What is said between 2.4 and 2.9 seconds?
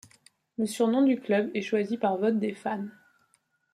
fans.